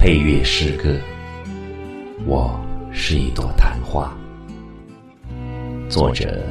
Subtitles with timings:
[0.00, 0.96] 配乐诗歌。
[2.24, 2.58] 我
[2.90, 4.16] 是一朵昙花。
[5.90, 6.42] 作者：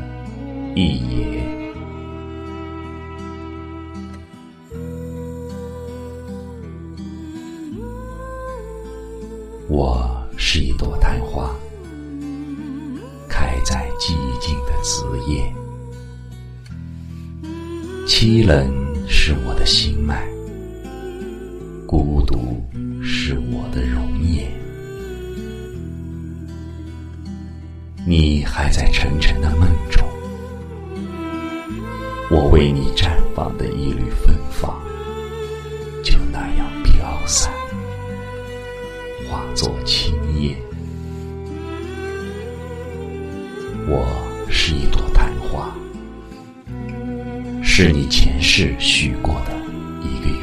[0.75, 1.43] 一野。
[9.67, 11.49] 我是一朵昙花，
[13.27, 15.51] 开在寂静的子夜。
[18.05, 18.71] 凄冷
[19.07, 20.27] 是我的心脉，
[23.29, 24.51] 是我的容颜。
[28.03, 30.03] 你还在沉沉的梦中，
[32.31, 34.81] 我为你绽放的一缕芬芳，
[36.03, 37.53] 就那样飘散，
[39.29, 40.57] 化作青烟。
[43.87, 44.07] 我
[44.49, 45.71] 是一朵昙花，
[47.61, 49.53] 是你前世许过的
[50.01, 50.38] 一个。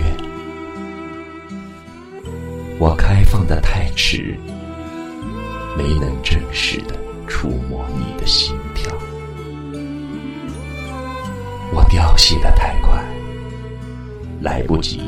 [2.79, 4.37] 我开放的太迟，
[5.77, 6.95] 没能正视的。
[7.29, 8.97] 触摸你的心跳，
[11.73, 13.05] 我凋谢的太快，
[14.41, 15.01] 来不及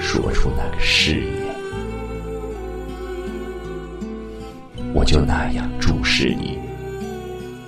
[0.00, 1.54] 说出那个誓言，
[4.94, 6.58] 我就那样注视你，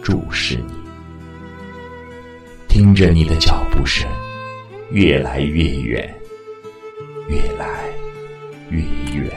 [0.03, 0.73] 注视你，
[2.67, 4.09] 听着你的脚步声
[4.91, 6.13] 越来越远，
[7.29, 7.85] 越来
[8.71, 8.81] 越
[9.15, 9.31] 远，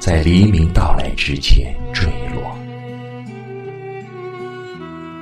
[0.00, 2.56] 在黎明到来之前坠落，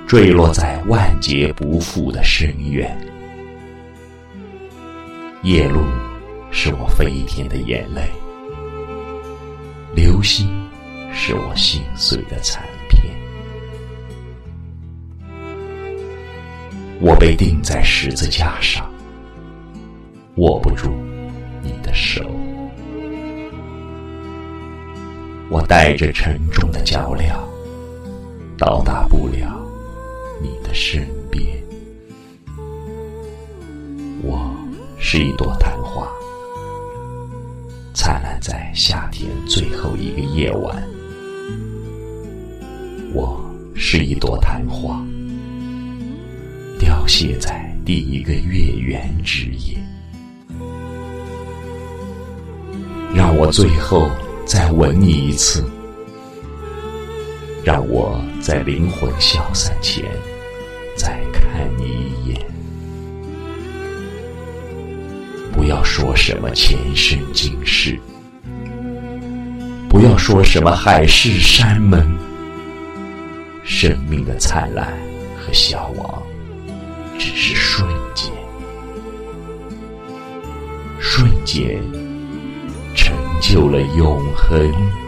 [0.07, 2.97] 坠落在万劫不复的深渊。
[5.43, 5.83] 夜露
[6.53, 8.09] 是我飞天的眼泪，
[9.97, 10.49] 流星
[11.13, 13.13] 是我心碎的残片。
[17.01, 18.89] 我被钉在十字架上，
[20.37, 20.93] 握不住。
[21.61, 22.23] 你的手，
[25.51, 27.33] 我带着沉重的脚镣，
[28.59, 29.59] 到达不了
[30.43, 31.43] 你的身边。
[34.23, 34.55] 我
[34.99, 36.07] 是一朵昙花，
[37.95, 40.83] 灿烂在夏天最后一个夜晚。
[43.15, 43.43] 我
[43.75, 45.03] 是一朵昙花，
[46.79, 49.79] 凋谢在第一个月圆之夜。
[53.15, 54.11] 让我最后
[54.49, 55.63] 再吻你一次，
[57.63, 60.03] 让我在灵魂消散前
[60.97, 62.47] 再看你一眼。
[65.53, 68.01] 不要说什么前生今世，
[69.87, 72.17] 不要说什么海誓山盟。
[73.65, 74.97] 生命的灿烂
[75.39, 76.23] 和消亡，
[77.19, 78.33] 只是瞬间，
[80.99, 81.79] 瞬间。
[83.49, 85.08] 成就了永恒。